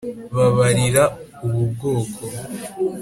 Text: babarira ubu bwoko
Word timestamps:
babarira 0.35 1.03
ubu 1.45 1.61
bwoko 1.73 2.23